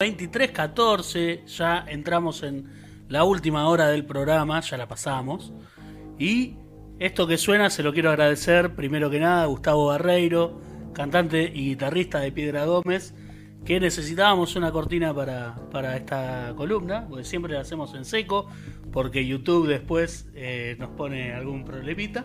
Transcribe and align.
23.14, 0.00 1.44
ya 1.46 1.84
entramos 1.88 2.44
en 2.44 2.66
la 3.08 3.24
última 3.24 3.68
hora 3.68 3.88
del 3.88 4.04
programa, 4.04 4.60
ya 4.60 4.76
la 4.76 4.86
pasamos. 4.86 5.52
Y 6.20 6.54
esto 7.00 7.26
que 7.26 7.36
suena 7.36 7.68
se 7.68 7.82
lo 7.82 7.92
quiero 7.92 8.10
agradecer 8.10 8.76
primero 8.76 9.10
que 9.10 9.18
nada 9.18 9.42
a 9.42 9.46
Gustavo 9.46 9.86
Barreiro, 9.86 10.60
cantante 10.94 11.50
y 11.52 11.70
guitarrista 11.70 12.20
de 12.20 12.30
Piedra 12.30 12.64
Gómez, 12.64 13.12
que 13.64 13.80
necesitábamos 13.80 14.54
una 14.54 14.70
cortina 14.70 15.12
para, 15.12 15.56
para 15.72 15.96
esta 15.96 16.52
columna, 16.56 17.04
porque 17.08 17.24
siempre 17.24 17.54
la 17.54 17.62
hacemos 17.62 17.92
en 17.96 18.04
seco, 18.04 18.48
porque 18.92 19.26
YouTube 19.26 19.66
después 19.66 20.28
eh, 20.36 20.76
nos 20.78 20.90
pone 20.90 21.32
algún 21.32 21.64
problemita. 21.64 22.24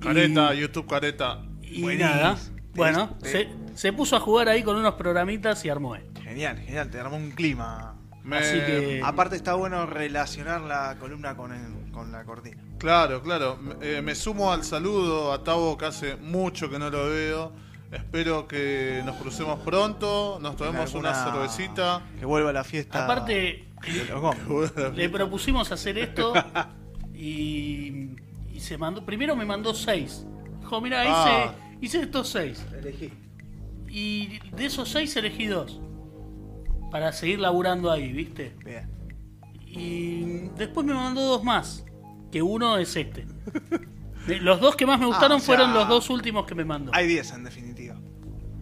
Careta, 0.00 0.54
YouTube 0.54 0.86
careta. 0.86 1.44
Y 1.60 1.82
Buenísimo. 1.82 2.14
nada, 2.14 2.38
bueno, 2.74 3.16
Este- 3.22 3.48
se, 3.72 3.78
se 3.78 3.92
puso 3.92 4.16
a 4.16 4.20
jugar 4.20 4.48
ahí 4.48 4.62
con 4.62 4.76
unos 4.76 4.94
programitas 4.94 5.64
y 5.64 5.68
armó 5.68 5.96
esto. 5.96 6.20
Genial, 6.22 6.58
genial, 6.58 6.90
te 6.90 7.00
armó 7.00 7.16
un 7.16 7.30
clima. 7.32 7.94
Me- 8.22 8.36
Así 8.36 8.56
que- 8.58 9.00
Aparte 9.04 9.34
está 9.36 9.54
bueno 9.54 9.86
relacionar 9.86 10.60
la 10.60 10.96
columna 11.00 11.36
con, 11.36 11.52
el- 11.52 11.90
con 11.90 12.12
la 12.12 12.24
cortina. 12.24 12.62
Claro, 12.78 13.22
claro. 13.22 13.58
Eh, 13.80 14.00
me 14.02 14.14
sumo 14.14 14.52
al 14.52 14.62
saludo 14.64 15.32
a 15.32 15.42
Tavo 15.42 15.76
que 15.76 15.86
hace 15.86 16.16
mucho 16.16 16.70
que 16.70 16.78
no 16.78 16.90
lo 16.90 17.08
veo. 17.08 17.52
Espero 17.90 18.46
que 18.46 19.02
nos 19.04 19.16
crucemos 19.16 19.58
pronto, 19.60 20.38
nos 20.40 20.54
tomemos 20.56 20.94
una 20.94 21.12
cervecita. 21.12 22.02
Que 22.20 22.24
vuelva 22.24 22.52
la 22.52 22.62
fiesta. 22.62 23.04
Aparte, 23.04 23.66
le 24.94 25.08
propusimos 25.08 25.72
hacer 25.72 25.98
esto 25.98 26.32
y, 27.14 28.10
y 28.52 28.60
se 28.60 28.78
mandó. 28.78 29.04
Primero 29.04 29.34
me 29.36 29.44
mandó 29.44 29.74
seis. 29.74 30.24
Dijo, 30.60 30.80
mira, 30.80 31.04
hice, 31.04 31.12
Ah. 31.14 31.54
Hice 31.80 32.00
estos 32.02 32.28
seis. 32.28 32.64
Elegí. 32.78 33.12
Y 33.88 34.38
de 34.56 34.66
esos 34.66 34.88
seis 34.88 35.14
elegí 35.16 35.46
dos. 35.46 35.80
Para 36.90 37.12
seguir 37.12 37.38
laburando 37.40 37.90
ahí, 37.90 38.12
¿viste? 38.12 38.54
Bien. 38.64 38.88
Y 39.66 40.48
después 40.56 40.86
me 40.86 40.94
mandó 40.94 41.20
dos 41.22 41.44
más. 41.44 41.84
Que 42.32 42.42
uno 42.42 42.78
es 42.78 42.94
este. 42.96 43.26
Los 44.26 44.60
dos 44.60 44.76
que 44.76 44.86
más 44.86 44.98
me 45.00 45.06
gustaron 45.06 45.32
Ah, 45.32 45.36
o 45.36 45.38
sea, 45.40 45.46
fueron 45.46 45.74
los 45.74 45.88
dos 45.88 46.10
últimos 46.10 46.46
que 46.46 46.54
me 46.54 46.64
mandó. 46.64 46.92
Hay 46.94 47.06
10 47.06 47.32
en 47.32 47.44
definitiva. 47.44 47.96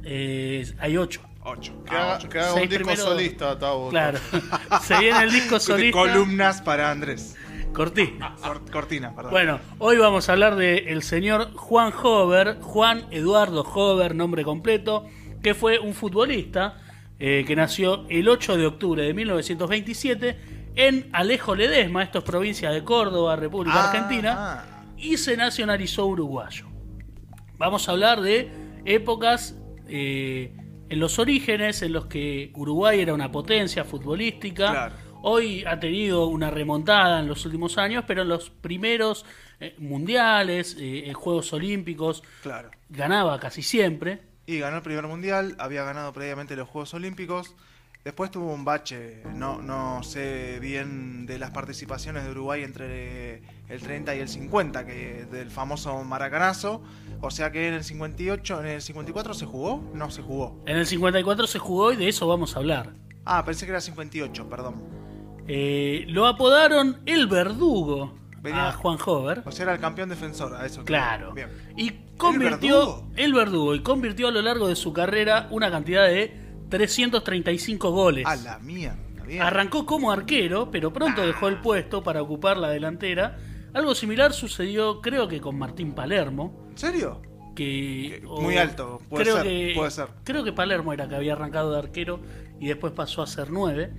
Eh, 0.04 0.66
hay 0.78 0.96
ocho. 0.96 1.22
8. 1.42 1.84
Que 1.84 1.96
haga, 1.96 2.18
que 2.28 2.38
haga 2.38 2.52
Seis 2.52 2.62
un 2.64 2.68
disco 2.68 2.84
primero- 2.84 3.02
solista, 3.04 3.58
Tavo. 3.58 3.88
Claro. 3.90 4.18
Se 4.82 4.98
viene 4.98 5.22
el 5.22 5.30
disco 5.32 5.58
solista. 5.58 5.98
Columnas 5.98 6.60
para 6.62 6.90
Andrés. 6.90 7.36
Cortina. 7.72 8.34
Cor- 8.42 8.70
cortina, 8.70 9.14
perdón. 9.14 9.30
Bueno, 9.32 9.60
hoy 9.78 9.96
vamos 9.98 10.28
a 10.28 10.32
hablar 10.32 10.56
del 10.56 11.02
señor 11.02 11.52
Juan 11.54 11.92
Hover, 12.02 12.58
Juan 12.60 13.06
Eduardo 13.10 13.62
Hover, 13.62 14.14
nombre 14.14 14.42
completo, 14.44 15.06
que 15.42 15.54
fue 15.54 15.78
un 15.78 15.94
futbolista 15.94 16.78
eh, 17.18 17.44
que 17.46 17.54
nació 17.54 18.04
el 18.08 18.28
8 18.28 18.56
de 18.56 18.66
octubre 18.66 19.02
de 19.02 19.14
1927 19.14 20.38
en 20.74 21.08
Alejo 21.12 21.54
Ledesma, 21.54 22.02
esto 22.02 22.18
es 22.18 22.24
provincia 22.24 22.70
de 22.70 22.82
Córdoba, 22.84 23.36
República 23.36 23.76
Ah, 23.84 23.90
Argentina, 23.90 24.34
ah. 24.38 24.84
y 24.96 25.16
se 25.16 25.36
nacionalizó 25.36 26.06
uruguayo. 26.06 26.66
Vamos 27.58 27.88
a 27.88 27.92
hablar 27.92 28.20
de 28.20 28.48
épocas 28.84 29.56
eh, 29.88 30.52
en 30.88 31.00
los 31.00 31.18
orígenes 31.18 31.82
en 31.82 31.92
los 31.92 32.06
que 32.06 32.50
Uruguay 32.54 33.00
era 33.00 33.12
una 33.14 33.30
potencia 33.30 33.84
futbolística. 33.84 34.70
Claro. 34.70 34.94
Hoy 35.22 35.64
ha 35.66 35.80
tenido 35.80 36.26
una 36.26 36.50
remontada 36.50 37.20
en 37.20 37.26
los 37.26 37.44
últimos 37.44 37.76
años, 37.78 38.04
pero 38.06 38.22
en 38.22 38.28
los 38.28 38.50
primeros 38.50 39.24
eh, 39.60 39.74
mundiales, 39.78 40.76
eh, 40.78 41.08
en 41.08 41.14
Juegos 41.14 41.52
Olímpicos, 41.52 42.22
Claro. 42.42 42.70
ganaba 42.88 43.38
casi 43.40 43.62
siempre. 43.62 44.20
Y 44.46 44.58
ganó 44.60 44.76
el 44.76 44.82
primer 44.82 45.06
mundial, 45.08 45.56
había 45.58 45.82
ganado 45.82 46.12
previamente 46.12 46.54
los 46.56 46.68
Juegos 46.68 46.94
Olímpicos. 46.94 47.54
Después 48.04 48.30
tuvo 48.30 48.54
un 48.54 48.64
bache, 48.64 49.22
no, 49.34 49.60
no 49.60 50.02
sé 50.04 50.58
bien 50.60 51.26
de 51.26 51.38
las 51.38 51.50
participaciones 51.50 52.24
de 52.24 52.30
Uruguay 52.30 52.62
entre 52.62 53.42
el 53.68 53.80
30 53.82 54.14
y 54.14 54.20
el 54.20 54.28
50, 54.28 54.86
que 54.86 55.26
del 55.30 55.50
famoso 55.50 56.02
maracanazo. 56.04 56.80
O 57.20 57.30
sea 57.30 57.50
que 57.50 57.66
en 57.68 57.74
el 57.74 57.84
58, 57.84 58.60
en 58.60 58.66
el 58.66 58.80
54 58.80 59.34
se 59.34 59.44
jugó, 59.44 59.82
no 59.92 60.10
se 60.10 60.22
jugó. 60.22 60.62
En 60.64 60.76
el 60.76 60.86
54 60.86 61.46
se 61.48 61.58
jugó 61.58 61.92
y 61.92 61.96
de 61.96 62.08
eso 62.08 62.26
vamos 62.28 62.54
a 62.54 62.60
hablar. 62.60 62.94
Ah, 63.26 63.44
pensé 63.44 63.66
que 63.66 63.72
era 63.72 63.80
58, 63.80 64.48
perdón. 64.48 64.76
Eh, 65.48 66.04
lo 66.08 66.26
apodaron 66.26 66.98
el 67.06 67.26
verdugo 67.26 68.14
Venía- 68.42 68.68
a 68.68 68.72
Juan 68.72 68.98
Hover. 69.04 69.42
O 69.46 69.50
sea, 69.50 69.64
era 69.64 69.74
el 69.74 69.80
campeón 69.80 70.08
defensor, 70.10 70.54
a 70.54 70.66
eso. 70.66 70.84
Claro. 70.84 71.32
Bien. 71.32 71.48
Y 71.76 71.90
convirtió 72.18 72.76
verdugo? 72.78 73.08
el 73.16 73.32
verdugo 73.32 73.74
y 73.74 73.80
convirtió 73.82 74.28
a 74.28 74.30
lo 74.30 74.42
largo 74.42 74.68
de 74.68 74.76
su 74.76 74.92
carrera 74.92 75.48
una 75.50 75.70
cantidad 75.70 76.06
de 76.06 76.34
335 76.68 77.90
goles. 77.90 78.26
A 78.26 78.36
la 78.36 78.58
mía. 78.58 78.96
Bien. 79.26 79.42
Arrancó 79.42 79.84
como 79.84 80.10
arquero, 80.10 80.70
pero 80.70 80.90
pronto 80.92 81.20
dejó 81.26 81.48
el 81.48 81.58
puesto 81.60 82.02
para 82.02 82.22
ocupar 82.22 82.56
la 82.56 82.70
delantera. 82.70 83.36
Algo 83.74 83.94
similar 83.94 84.32
sucedió, 84.32 85.02
creo 85.02 85.28
que 85.28 85.40
con 85.40 85.58
Martín 85.58 85.92
Palermo, 85.92 86.66
¿En 86.70 86.78
serio? 86.78 87.20
que 87.54 88.20
Que- 88.20 88.26
o- 88.26 88.40
muy 88.40 88.56
alto, 88.56 89.02
puede 89.10 89.24
creo 89.24 89.36
ser, 89.36 89.44
que, 89.44 89.72
puede 89.76 89.90
ser. 89.90 90.06
Creo 90.24 90.44
que 90.44 90.52
Palermo 90.54 90.92
era 90.94 91.08
que 91.08 91.16
había 91.16 91.34
arrancado 91.34 91.72
de 91.72 91.78
arquero 91.78 92.20
y 92.58 92.68
después 92.68 92.92
pasó 92.94 93.20
a 93.20 93.26
ser 93.26 93.50
nueve. 93.50 93.92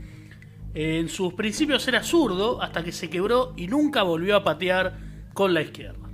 En 0.73 1.09
sus 1.09 1.33
principios 1.33 1.87
era 1.87 2.03
zurdo 2.03 2.61
hasta 2.61 2.83
que 2.83 2.91
se 2.91 3.09
quebró 3.09 3.53
y 3.57 3.67
nunca 3.67 4.03
volvió 4.03 4.35
a 4.35 4.43
patear 4.43 4.97
con 5.33 5.53
la 5.53 5.61
izquierda. 5.61 6.09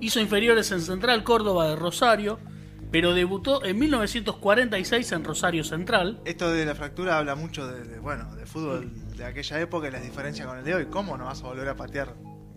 Hizo 0.00 0.20
inferiores 0.20 0.70
en 0.72 0.80
Central 0.80 1.24
Córdoba 1.24 1.68
de 1.68 1.76
Rosario, 1.76 2.38
pero 2.90 3.12
debutó 3.12 3.64
en 3.64 3.78
1946 3.78 5.12
en 5.12 5.24
Rosario 5.24 5.64
Central. 5.64 6.20
Esto 6.24 6.50
de 6.50 6.64
la 6.64 6.74
fractura 6.74 7.18
habla 7.18 7.34
mucho 7.34 7.66
de, 7.66 7.98
bueno, 7.98 8.34
de 8.36 8.46
fútbol 8.46 8.90
de 9.16 9.24
aquella 9.24 9.60
época 9.60 9.88
y 9.88 9.90
las 9.90 10.02
diferencias 10.02 10.46
con 10.46 10.58
el 10.58 10.64
de 10.64 10.74
hoy. 10.74 10.86
¿Cómo 10.86 11.16
no 11.16 11.24
vas 11.24 11.42
a 11.42 11.46
volver 11.46 11.68
a 11.68 11.76
patear? 11.76 12.14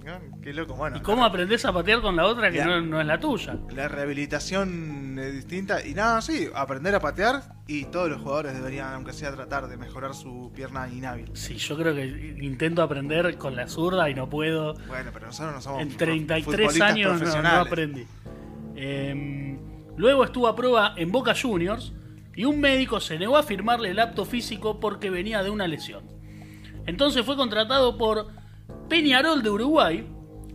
¿No? 0.08 0.42
Qué 0.42 0.54
loco, 0.54 0.74
bueno. 0.76 0.96
¿Y 0.96 1.02
cómo 1.02 1.26
aprendés 1.26 1.66
a 1.66 1.74
patear 1.74 2.00
con 2.02 2.16
la 2.16 2.26
otra 2.26 2.50
que 2.50 2.64
no, 2.64 2.80
no 2.80 3.02
es 3.02 3.06
la 3.06 3.20
tuya? 3.20 3.58
La 3.76 3.90
rehabilitación 3.90 5.20
es 5.20 5.34
distinta. 5.34 5.86
Y 5.86 5.94
nada, 5.94 6.22
sí, 6.22 6.48
aprender 6.56 6.96
a 6.96 7.02
patear 7.02 7.42
y 7.68 7.84
todos 7.86 8.10
los 8.10 8.22
jugadores 8.22 8.54
deberían, 8.54 8.94
aunque 8.94 9.12
sea, 9.12 9.34
tratar 9.36 9.68
de 9.68 9.76
mejorar 9.76 10.14
su 10.14 10.50
pierna 10.56 10.88
inhábil. 10.88 11.30
Sí, 11.34 11.56
yo 11.58 11.76
creo 11.78 11.94
que 11.94 12.38
intento 12.42 12.82
aprender 12.82 13.38
con 13.38 13.58
la 13.58 13.68
zurda 13.68 14.10
y 14.10 14.16
no 14.16 14.30
puedo. 14.30 14.76
Bueno, 14.88 15.10
pero 15.14 15.26
nosotros 15.26 15.54
no 15.56 15.62
somos 15.62 15.82
En 15.82 15.92
fu- 15.92 15.98
33 15.98 16.46
futbolistas 16.46 16.92
años 16.92 17.22
no, 17.44 17.50
aprendí. 17.50 18.06
Eh, 18.78 19.60
luego 19.98 20.24
estuvo 20.24 20.48
a 20.48 20.56
prueba 20.56 20.94
en 20.96 21.12
Boca 21.12 21.34
Juniors 21.40 21.92
y 22.34 22.46
un 22.46 22.62
médico 22.62 23.02
se 23.02 23.20
negó 23.20 23.36
a 23.36 23.44
firmarle 23.44 23.90
el 23.90 24.00
apto 24.00 24.24
físico 24.24 24.80
porque 24.80 25.10
venía 25.10 25.44
de 25.44 25.50
una 25.50 25.68
lesión. 25.68 26.06
Entonces 26.86 27.26
fue 27.26 27.36
contratado 27.36 27.98
por 27.98 28.28
Peñarol 28.90 29.42
de 29.44 29.50
Uruguay. 29.50 30.08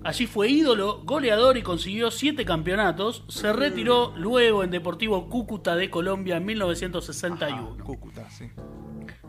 Allí 0.04 0.26
fue 0.26 0.48
ídolo, 0.48 1.02
goleador 1.04 1.56
y 1.56 1.62
consiguió 1.62 2.10
siete 2.10 2.44
campeonatos. 2.44 3.24
Se 3.28 3.52
retiró 3.52 4.12
luego 4.16 4.64
en 4.64 4.70
Deportivo 4.70 5.28
Cúcuta 5.28 5.76
de 5.76 5.90
Colombia 5.90 6.38
en 6.38 6.44
1961. 6.46 7.76
Ah, 7.78 7.84
Cúcuta, 7.84 8.28
sí. 8.30 8.50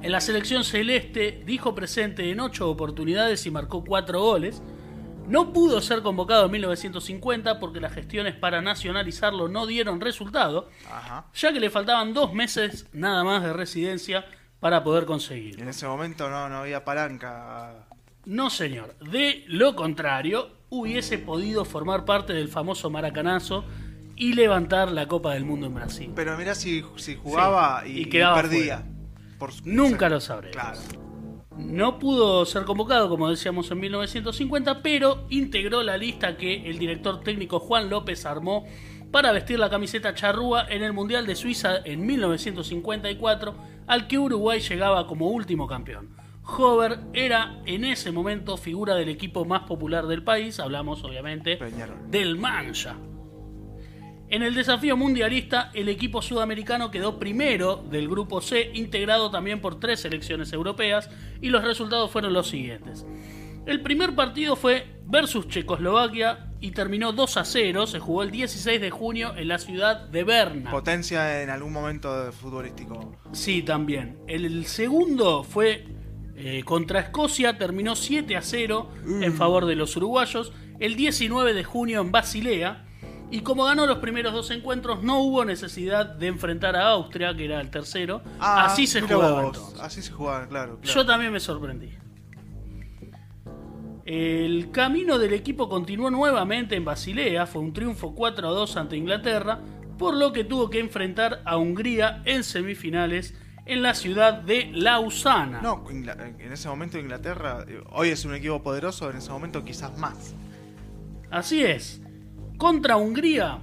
En 0.02 0.12
la 0.12 0.20
selección 0.20 0.64
celeste 0.64 1.44
dijo 1.46 1.76
presente 1.76 2.30
en 2.32 2.40
ocho 2.40 2.70
oportunidades 2.70 3.46
y 3.46 3.52
marcó 3.52 3.84
cuatro 3.84 4.20
goles. 4.22 4.64
No 5.28 5.54
pudo 5.54 5.80
ser 5.80 6.02
convocado 6.02 6.46
en 6.48 6.52
1950 6.52 7.60
porque 7.60 7.80
las 7.80 7.94
gestiones 7.94 8.36
para 8.36 8.62
nacionalizarlo 8.62 9.48
no 9.48 9.66
dieron 9.68 10.02
resultado, 10.02 10.70
Ajá. 10.92 11.28
ya 11.34 11.54
que 11.54 11.62
le 11.62 11.70
faltaban 11.70 12.14
dos 12.14 12.34
meses 12.34 12.88
nada 12.92 13.24
más 13.24 13.42
de 13.44 13.54
residencia 13.54 14.26
para 14.60 14.84
poder 14.84 15.04
Y 15.04 15.06
conseguirlo. 15.06 15.62
en 15.64 15.70
ese 15.70 15.88
momento 15.88 16.30
no, 16.30 16.50
no 16.50 16.58
había 16.58 16.84
palanca. 16.84 17.88
No, 18.26 18.50
señor. 18.50 18.96
De 19.00 19.44
lo 19.48 19.76
contrario, 19.76 20.50
hubiese 20.70 21.18
podido 21.18 21.66
formar 21.66 22.06
parte 22.06 22.34
del 22.34 22.48
famoso 22.48 22.90
maracanazo 22.90 23.66
y 24.16 24.34
levantar 24.34 24.92
la 24.92 25.08
Copa 25.08 25.34
del 25.34 25.46
Mundo 25.46 25.68
en 25.68 25.76
Brasil. 25.76 26.12
Pero 26.16 26.38
mirá 26.38 26.56
si, 26.56 26.84
si 26.96 27.16
jugaba 27.16 27.84
Sí, 27.86 27.92
y, 27.92 28.02
y 28.02 28.06
quedaba 28.06 28.36
perdía. 28.36 28.86
Por 29.38 29.52
Nunca 29.66 30.10
lo 30.10 30.22
sabremos. 30.22 30.56
Claro. 30.56 30.80
No 31.58 32.00
pudo 32.00 32.46
ser 32.46 32.64
convocado, 32.64 33.10
como 33.10 33.30
decíamos, 33.30 33.70
en 33.70 33.80
1950, 33.80 34.82
pero 34.82 35.26
integró 35.30 35.84
la 35.84 35.98
lista 35.98 36.36
que 36.36 36.68
el 36.68 36.80
director 36.80 37.22
técnico 37.22 37.60
Juan 37.60 37.90
López 37.90 38.26
armó 38.26 38.66
para 39.12 39.32
vestir 39.32 39.60
la 39.60 39.70
camiseta 39.70 40.16
charrúa 40.16 40.66
en 40.68 40.82
el 40.82 40.94
Mundial 40.94 41.28
de 41.28 41.36
Suiza 41.36 41.78
en 41.86 42.06
1954, 42.06 43.56
al 43.86 44.08
que 44.08 44.18
Uruguay 44.18 44.60
llegaba 44.60 45.06
como 45.06 45.28
último 45.28 45.68
campeón. 45.68 46.23
Hover 46.46 47.00
era 47.14 47.62
en 47.66 47.86
ese 47.86 48.12
momento 48.12 48.58
figura 48.58 48.96
del 48.96 49.10
equipo 49.10 49.46
más 49.46 49.62
popular 49.64 50.08
del 50.08 50.24
país, 50.24 50.60
hablamos 50.60 51.04
obviamente 51.04 51.58
Peñarol. 51.58 52.12
del 52.12 52.38
Mancha. 52.38 52.98
En 54.30 54.42
el 54.42 54.56
desafío 54.56 54.98
mundialista, 54.98 55.70
el 55.74 55.90
equipo 55.90 56.22
sudamericano 56.22 56.90
quedó 56.90 57.20
primero 57.20 57.78
del 57.90 58.10
grupo 58.10 58.42
C, 58.42 58.72
integrado 58.74 59.30
también 59.30 59.62
por 59.62 59.80
tres 59.80 60.00
selecciones 60.00 60.52
europeas, 60.54 61.10
y 61.40 61.50
los 61.50 61.64
resultados 61.64 62.10
fueron 62.10 62.34
los 62.34 62.50
siguientes. 62.50 63.06
El 63.66 63.82
primer 63.82 64.16
partido 64.16 64.56
fue 64.56 64.88
versus 65.06 65.48
Checoslovaquia 65.48 66.52
y 66.60 66.72
terminó 66.72 67.14
2 67.14 67.38
a 67.38 67.46
0. 67.46 67.88
Se 67.88 68.00
jugó 68.00 68.24
el 68.24 68.32
16 68.32 68.82
de 68.82 68.90
junio 68.90 69.34
en 69.38 69.48
la 69.48 69.60
ciudad 69.60 70.08
de 70.08 70.24
Berna. 70.24 70.72
Potencia 70.72 71.42
en 71.44 71.50
algún 71.50 71.72
momento 71.72 72.32
futbolístico. 72.32 73.16
Sí, 73.32 73.62
también. 73.62 74.18
El 74.28 74.66
segundo 74.66 75.44
fue 75.44 75.86
eh, 76.36 76.64
contra 76.64 77.00
Escocia, 77.00 77.58
terminó 77.58 77.96
7 77.96 78.36
a 78.36 78.42
0 78.42 78.90
en 79.22 79.34
favor 79.34 79.66
de 79.66 79.76
los 79.76 79.96
uruguayos. 79.96 80.52
El 80.80 80.96
19 80.96 81.54
de 81.54 81.64
junio 81.64 82.02
en 82.02 82.12
Basilea. 82.12 82.86
Y 83.30 83.42
como 83.42 83.66
ganó 83.66 83.88
los 83.88 83.98
primeros 83.98 84.34
dos 84.34 84.52
encuentros, 84.52 85.02
no 85.02 85.20
hubo 85.20 85.44
necesidad 85.44 86.06
de 86.06 86.28
enfrentar 86.28 86.76
a 86.76 86.90
Austria, 86.90 87.36
que 87.36 87.46
era 87.46 87.60
el 87.62 87.72
tercero. 87.72 88.22
Ah, 88.40 88.66
así 88.66 88.86
se 88.86 89.02
jugaba 89.02 89.42
vos. 89.42 89.76
Así 89.82 90.02
se 90.02 90.12
jugaba, 90.12 90.48
claro. 90.48 90.80
claro. 90.80 90.96
Yo 90.96 91.06
también 91.06 91.32
me 91.32 91.40
sorprendí. 91.40 91.90
El 94.06 94.70
camino 94.72 95.18
del 95.18 95.34
equipo 95.34 95.70
continuó 95.70 96.12
nuevamente 96.12 96.76
en 96.76 96.84
Basilea, 96.84 97.48
fue 97.48 97.62
un 97.62 97.74
triunfo 97.74 98.14
4 98.14 98.50
a 98.50 98.52
2 98.52 98.78
ante 98.78 98.98
Inglaterra, 98.98 99.62
por 99.98 100.16
lo 100.16 100.34
que 100.34 100.44
tuvo 100.44 100.70
que 100.70 100.80
enfrentar 100.80 101.42
a 101.46 101.58
Hungría 101.58 102.22
en 102.26 102.44
semifinales 102.44 103.34
en 103.66 103.82
la 103.82 103.94
ciudad 103.94 104.34
de 104.34 104.70
Lausana. 104.74 105.62
No, 105.62 105.86
en 105.90 106.52
ese 106.52 106.68
momento 106.68 106.98
Inglaterra, 107.00 107.66
eh, 107.68 107.82
hoy 107.92 108.10
es 108.10 108.26
un 108.26 108.36
equipo 108.36 108.62
poderoso, 108.62 109.10
en 109.10 109.18
ese 109.18 109.30
momento 109.30 109.64
quizás 109.64 109.98
más. 109.98 110.34
Así 111.32 111.64
es, 111.64 112.02
contra 112.58 112.98
Hungría, 112.98 113.60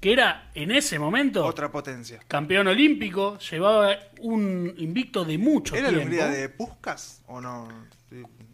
que 0.00 0.12
era 0.12 0.50
en 0.54 0.70
ese 0.70 0.98
momento 0.98 1.44
Otra 1.44 1.70
potencia. 1.72 2.20
campeón 2.28 2.66
olímpico, 2.68 3.38
llevaba 3.38 3.96
un 4.20 4.74
invicto 4.76 5.24
de 5.24 5.38
mucho 5.38 5.74
¿Era 5.74 5.90
la 5.90 5.98
tiempo. 5.98 6.06
Hungría 6.08 6.26
de 6.28 6.48
Puskas 6.50 7.22
o 7.26 7.40
no? 7.40 7.68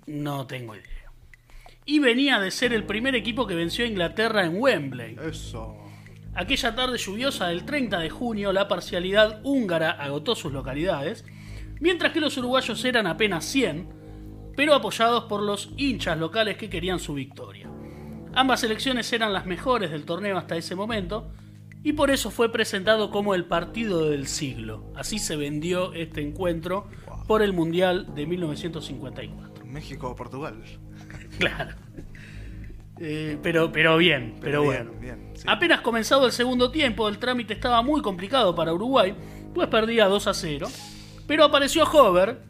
No 0.06 0.46
tengo 0.46 0.74
idea. 0.74 0.86
Y 1.84 1.98
venía 1.98 2.38
de 2.38 2.50
ser 2.52 2.72
el 2.72 2.84
primer 2.84 3.16
equipo 3.16 3.46
que 3.46 3.54
venció 3.54 3.84
a 3.84 3.88
Inglaterra 3.88 4.44
en 4.44 4.56
Wembley. 4.60 5.16
Eso. 5.22 5.76
Aquella 6.34 6.74
tarde 6.74 6.96
lluviosa 6.96 7.48
del 7.48 7.64
30 7.64 7.98
de 7.98 8.10
junio, 8.10 8.52
la 8.52 8.68
parcialidad 8.68 9.40
húngara 9.42 9.90
agotó 9.90 10.34
sus 10.36 10.52
localidades, 10.52 11.24
mientras 11.80 12.12
que 12.12 12.20
los 12.20 12.36
uruguayos 12.36 12.84
eran 12.84 13.06
apenas 13.06 13.44
100, 13.46 13.88
pero 14.56 14.74
apoyados 14.74 15.24
por 15.24 15.42
los 15.42 15.70
hinchas 15.76 16.18
locales 16.18 16.56
que 16.56 16.70
querían 16.70 17.00
su 17.00 17.14
victoria. 17.14 17.68
Ambas 18.32 18.60
selecciones 18.60 19.12
eran 19.12 19.32
las 19.32 19.46
mejores 19.46 19.90
del 19.90 20.04
torneo 20.04 20.38
hasta 20.38 20.56
ese 20.56 20.76
momento, 20.76 21.32
y 21.82 21.94
por 21.94 22.10
eso 22.10 22.30
fue 22.30 22.52
presentado 22.52 23.10
como 23.10 23.34
el 23.34 23.46
partido 23.46 24.08
del 24.08 24.26
siglo. 24.26 24.92
Así 24.94 25.18
se 25.18 25.36
vendió 25.36 25.94
este 25.94 26.20
encuentro 26.20 26.88
por 27.26 27.42
el 27.42 27.52
Mundial 27.52 28.14
de 28.14 28.26
1954. 28.26 29.64
México 29.66 30.10
o 30.10 30.16
Portugal. 30.16 30.62
Claro. 31.38 31.76
Eh, 33.00 33.38
pero, 33.42 33.72
pero 33.72 33.96
bien, 33.96 34.36
pero, 34.40 34.62
bien, 34.62 34.84
bueno. 34.84 35.00
bien, 35.00 35.32
sí. 35.34 35.44
Apenas 35.46 35.80
comenzado 35.80 36.26
el 36.26 36.32
segundo 36.32 36.70
tiempo, 36.70 37.08
el 37.08 37.18
trámite 37.18 37.54
estaba 37.54 37.80
muy 37.80 38.02
complicado 38.02 38.54
para 38.54 38.74
Uruguay, 38.74 39.14
pues 39.54 39.68
perdía 39.68 40.06
2 40.06 40.26
a 40.26 40.34
0. 40.34 40.68
Pero 41.26 41.44
apareció 41.44 41.84
Hover, 41.84 42.42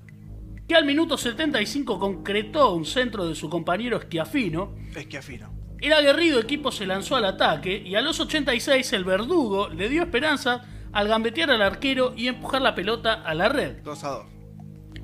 que 0.67 0.75
al 0.75 0.85
minuto 0.85 1.17
75 1.17 2.01
concretó 2.01 2.75
un 2.75 2.85
centro 2.85 3.29
de 3.29 3.37
su 3.37 3.49
compañero 3.49 4.01
Schiaffino. 4.01 4.75
Esquiafino. 4.95 5.53
El 5.81 5.93
aguerrido 5.93 6.41
equipo 6.41 6.73
se 6.73 6.85
lanzó 6.85 7.17
al 7.17 7.25
ataque 7.25 7.83
y 7.85 7.95
a 7.95 8.03
los 8.03 8.19
86 8.21 8.93
el 8.93 9.05
verdugo 9.05 9.69
le 9.69 9.89
dio 9.89 10.03
esperanza 10.03 10.65
al 10.93 11.09
gambetear 11.09 11.51
al 11.51 11.63
arquero 11.63 12.13
y 12.17 12.27
empujar 12.27 12.61
la 12.61 12.75
pelota 12.75 13.15
a 13.15 13.35
la 13.35 13.49
red. 13.49 13.79
2 13.83 14.05
a 14.05 14.09
2. 14.09 14.27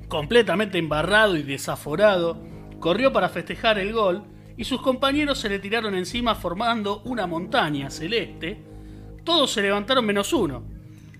Completamente 0.09 0.77
embarrado 0.77 1.37
y 1.37 1.43
desaforado, 1.43 2.43
corrió 2.79 3.11
para 3.13 3.29
festejar 3.29 3.79
el 3.79 3.93
gol 3.93 4.23
y 4.57 4.63
sus 4.63 4.81
compañeros 4.81 5.39
se 5.39 5.49
le 5.49 5.59
tiraron 5.59 5.95
encima 5.95 6.35
formando 6.35 7.01
una 7.05 7.27
montaña 7.27 7.89
celeste. 7.91 8.57
Todos 9.23 9.51
se 9.51 9.61
levantaron 9.61 10.05
menos 10.05 10.33
uno. 10.33 10.63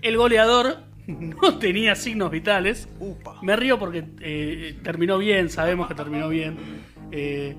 El 0.02 0.16
goleador 0.16 0.78
no 1.06 1.58
tenía 1.58 1.94
signos 1.94 2.30
vitales. 2.30 2.88
Upa. 2.98 3.38
Me 3.42 3.54
río 3.56 3.78
porque 3.78 4.04
eh, 4.20 4.78
terminó 4.82 5.18
bien, 5.18 5.48
sabemos 5.48 5.86
que 5.86 5.94
terminó 5.94 6.28
bien. 6.28 6.58
Eh, 7.12 7.56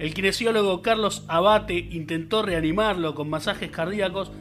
el 0.00 0.14
kinesiólogo 0.14 0.82
Carlos 0.82 1.24
Abate 1.28 1.74
intentó 1.74 2.42
reanimarlo 2.42 3.14
con 3.14 3.30
masajes 3.30 3.70
cardíacos 3.70 4.32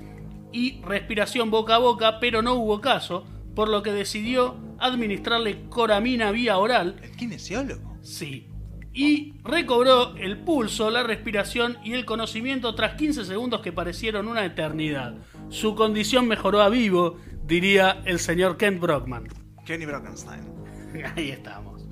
y 0.51 0.81
respiración 0.81 1.51
boca 1.51 1.75
a 1.75 1.79
boca, 1.79 2.19
pero 2.19 2.41
no 2.41 2.55
hubo 2.55 2.81
caso, 2.81 3.25
por 3.55 3.69
lo 3.69 3.83
que 3.83 3.91
decidió 3.91 4.57
administrarle 4.79 5.67
coramina 5.67 6.31
vía 6.31 6.57
oral 6.57 6.95
¿El 7.03 7.11
kinesiólogo? 7.11 7.97
Sí. 8.01 8.47
Y 8.93 9.33
recobró 9.43 10.15
el 10.17 10.39
pulso, 10.39 10.89
la 10.89 11.03
respiración 11.03 11.77
y 11.83 11.93
el 11.93 12.05
conocimiento 12.05 12.73
tras 12.75 12.95
15 12.95 13.25
segundos 13.25 13.61
que 13.61 13.71
parecieron 13.71 14.27
una 14.27 14.43
eternidad. 14.45 15.15
Su 15.49 15.75
condición 15.75 16.27
mejoró 16.27 16.61
a 16.61 16.69
vivo, 16.69 17.17
diría 17.45 18.01
el 18.05 18.19
señor 18.19 18.57
Kent 18.57 18.79
Brockman. 18.81 19.27
Kenny 19.65 19.85
Brockenstein. 19.85 20.41
Ahí 21.15 21.29
estamos. 21.29 21.85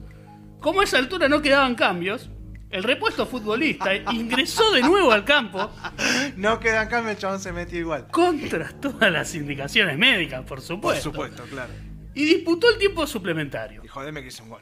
Como 0.59 0.81
a 0.81 0.83
esa 0.83 0.97
altura 0.97 1.29
no 1.29 1.41
quedaban 1.41 1.75
cambios, 1.75 2.31
el 2.71 2.83
repuesto 2.83 3.25
futbolista 3.27 3.95
ingresó 4.11 4.71
de 4.71 4.81
nuevo 4.81 5.11
al 5.11 5.23
campo 5.23 5.69
No 6.35 6.59
queda 6.59 6.81
en 6.83 6.89
cambio, 6.89 7.11
el 7.11 7.17
chabón 7.17 7.39
se 7.39 7.53
metió 7.53 7.79
igual. 7.79 8.07
contra 8.07 8.69
todas 8.79 9.11
las 9.11 9.33
indicaciones 9.35 9.97
médicas, 9.97 10.39
por 10.41 10.47
Por 10.57 10.61
supuesto. 10.61 11.03
supuesto, 11.11 11.43
claro. 11.43 11.71
Y 12.15 12.25
disputó 12.25 12.69
el 12.71 12.79
tiempo 12.79 13.05
suplementario. 13.05 13.83
Y 13.85 13.87
jodeme 13.87 14.21
que 14.23 14.29
hizo 14.29 14.43
un 14.43 14.49
gol. 14.49 14.61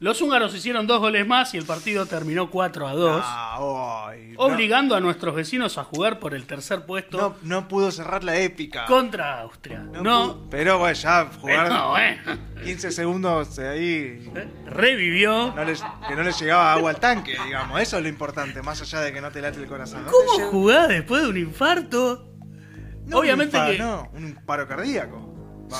Los 0.00 0.22
húngaros 0.22 0.54
hicieron 0.54 0.86
dos 0.86 0.98
goles 0.98 1.26
más 1.26 1.52
y 1.52 1.58
el 1.58 1.66
partido 1.66 2.06
terminó 2.06 2.50
4 2.50 2.88
a 2.88 2.94
2. 2.94 3.22
Ah, 3.22 4.06
ay, 4.08 4.32
no- 4.32 4.40
obligando 4.44 4.96
a 4.96 5.00
nuestros 5.00 5.34
vecinos 5.34 5.76
a 5.76 5.84
jugar 5.84 6.18
por 6.18 6.32
el 6.34 6.46
tercer 6.46 6.86
puesto 6.86 7.18
No, 7.18 7.36
no 7.42 7.68
pudo 7.68 7.90
cerrar 7.90 8.24
la 8.24 8.38
épica. 8.38 8.86
contra 8.86 9.40
Austria. 9.42 9.80
No. 9.80 10.48
Pero 10.50 10.78
bueno, 10.78 10.94
ya 10.94 11.26
jugar 11.38 11.68
pero, 11.68 11.88
bueno, 11.90 12.22
15 12.64 12.90
segundos 12.92 13.58
ahí. 13.58 14.26
revivió. 14.64 15.52
no 15.54 15.64
les- 15.64 15.84
que 16.08 16.16
no 16.16 16.22
le 16.22 16.32
llegaba 16.32 16.72
agua 16.72 16.90
al 16.92 16.96
tanque, 16.98 17.36
digamos. 17.44 17.78
Eso 17.80 17.98
es 17.98 18.02
lo 18.02 18.08
importante, 18.08 18.62
más 18.62 18.80
allá 18.80 19.00
de 19.00 19.12
que 19.12 19.20
no 19.20 19.30
te 19.30 19.42
late 19.42 19.58
el 19.60 19.66
corazón. 19.66 20.06
¿Cómo 20.10 20.48
jugás 20.48 20.88
después 20.88 21.22
de 21.22 21.28
un 21.28 21.36
infarto? 21.36 22.26
No, 23.04 23.18
Obviamente 23.18 23.58
un 23.58 23.64
infa- 23.64 23.70
que- 23.72 23.78
No, 23.78 24.08
un 24.14 24.34
paro 24.46 24.66
cardíaco. 24.66 25.29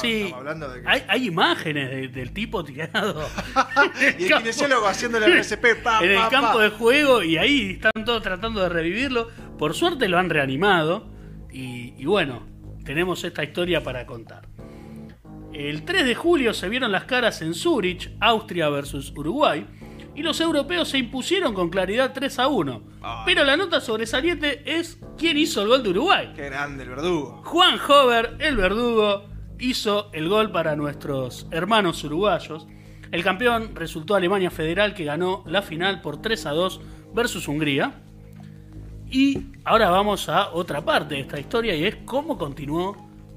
Sí, 0.00 0.22
estamos 0.22 0.38
hablando 0.38 0.68
de 0.70 0.82
que... 0.82 0.88
hay, 0.88 1.02
hay 1.08 1.26
imágenes 1.26 1.90
de- 1.90 2.08
del 2.08 2.32
tipo 2.32 2.64
tirado 2.64 3.28
y 4.18 4.24
el 4.24 4.32
kinesiólogo 4.38 4.86
haciéndole 4.86 5.26
el 5.26 5.32
RCP, 5.38 5.82
pa, 5.82 6.04
en 6.04 6.10
el 6.12 6.28
campo 6.28 6.54
pa. 6.58 6.62
de 6.62 6.70
juego 6.70 7.22
y 7.22 7.36
ahí 7.38 7.72
están 7.72 8.04
todos 8.04 8.22
tratando 8.22 8.60
de 8.62 8.68
revivirlo. 8.68 9.28
Por 9.58 9.74
suerte 9.74 10.08
lo 10.08 10.18
han 10.18 10.30
reanimado 10.30 11.10
y, 11.52 11.94
y 11.98 12.04
bueno, 12.06 12.46
tenemos 12.84 13.22
esta 13.24 13.42
historia 13.44 13.82
para 13.82 14.06
contar. 14.06 14.48
El 15.52 15.84
3 15.84 16.04
de 16.06 16.14
julio 16.14 16.54
se 16.54 16.68
vieron 16.68 16.92
las 16.92 17.04
caras 17.04 17.42
en 17.42 17.54
Zurich, 17.54 18.10
Austria 18.20 18.68
versus 18.68 19.12
Uruguay, 19.16 19.66
y 20.14 20.22
los 20.22 20.40
europeos 20.40 20.88
se 20.88 20.98
impusieron 20.98 21.54
con 21.54 21.70
claridad 21.70 22.12
3 22.14 22.38
a 22.38 22.48
1. 22.48 22.82
Ay. 23.02 23.22
Pero 23.26 23.44
la 23.44 23.56
nota 23.56 23.80
sobresaliente 23.80 24.62
es 24.78 24.98
quién 25.18 25.36
hizo 25.36 25.62
el 25.62 25.68
gol 25.68 25.82
de 25.82 25.90
Uruguay. 25.90 26.32
Qué 26.34 26.46
grande 26.46 26.84
el 26.84 26.90
verdugo. 26.90 27.42
Juan 27.44 27.78
Hover, 27.88 28.36
el 28.38 28.56
verdugo, 28.56 29.28
hizo 29.60 30.10
el 30.12 30.28
gol 30.28 30.50
para 30.50 30.76
nuestros 30.76 31.46
hermanos 31.50 32.02
uruguayos. 32.04 32.66
El 33.12 33.24
campeón 33.24 33.74
resultó 33.74 34.14
Alemania 34.14 34.50
Federal 34.50 34.94
que 34.94 35.04
ganó 35.04 35.42
la 35.46 35.62
final 35.62 36.00
por 36.00 36.22
3 36.22 36.46
a 36.46 36.50
2 36.50 36.80
versus 37.14 37.48
Hungría. 37.48 38.02
Y 39.10 39.46
ahora 39.64 39.90
vamos 39.90 40.28
a 40.28 40.50
otra 40.52 40.84
parte 40.84 41.16
de 41.16 41.20
esta 41.22 41.40
historia 41.40 41.74
y 41.74 41.84
es 41.84 41.96
cómo 42.04 42.38
continuó 42.38 42.96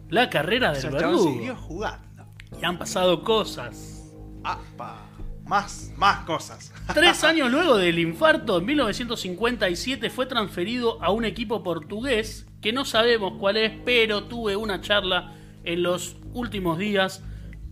la 0.09 0.29
carrera 0.29 0.69
O 0.69 0.73
del 0.73 0.81
sea, 0.81 0.91
verdugo. 0.91 1.33
siguió 1.33 1.55
jugando. 1.55 2.25
Y 2.61 2.63
han 2.63 2.77
pasado 2.77 3.23
cosas. 3.23 4.11
Apa. 4.43 5.09
Más, 5.45 5.91
más 5.97 6.19
cosas. 6.25 6.71
Tres 6.93 7.23
años 7.23 7.51
luego 7.51 7.77
del 7.77 7.99
infarto, 7.99 8.59
en 8.59 8.65
1957 8.65 10.09
fue 10.09 10.25
transferido 10.25 11.01
a 11.03 11.11
un 11.11 11.25
equipo 11.25 11.63
portugués 11.63 12.45
que 12.61 12.71
no 12.71 12.85
sabemos 12.85 13.33
cuál 13.39 13.57
es, 13.57 13.73
pero 13.83 14.23
tuve 14.25 14.55
una 14.55 14.79
charla 14.79 15.35
en 15.63 15.83
los 15.83 16.17
últimos 16.33 16.77
días 16.77 17.23